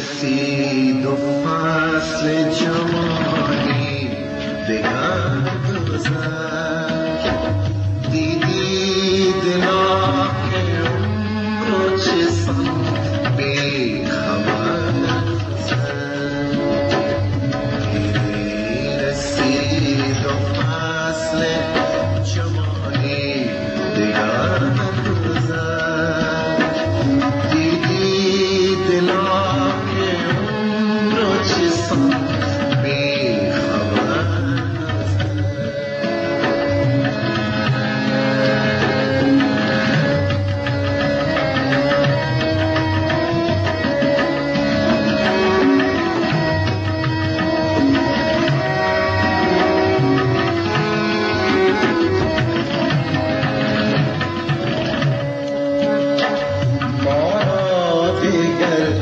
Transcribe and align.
رسید 0.00 1.06
و 1.06 1.16
فصل 1.16 2.50
جوانی 2.50 4.08
به 4.68 4.78
گرد 4.78 5.98
زد 5.98 7.20
دیدی 8.10 9.32
دلاک 9.32 10.48
عمر 10.86 11.96
چه 11.96 12.30
سان 12.30 12.84
بی 13.36 14.04
خبر 14.06 14.92
زد 15.68 16.56
دیدی 17.92 18.96
رسید 18.96 20.26
و 20.26 20.62
فصل 20.62 21.79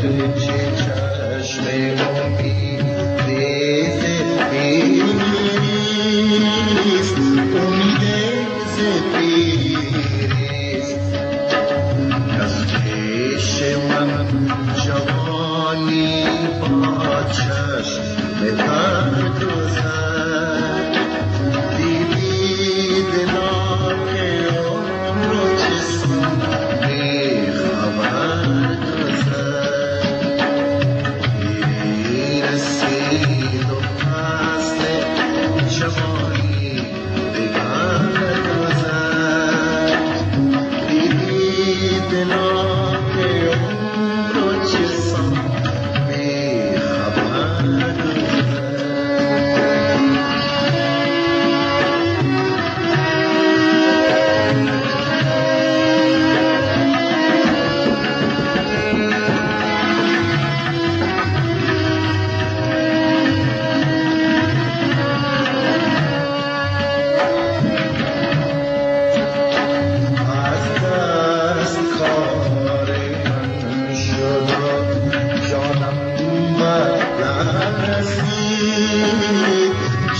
to 0.00 0.08
the 0.08 0.40
chair. 0.40 0.57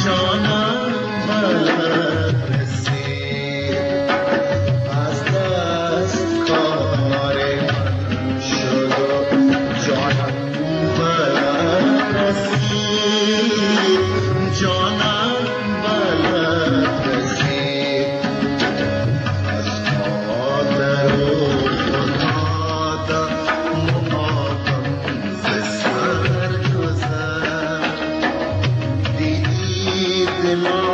john 0.02 0.57
Lord. 30.56 30.87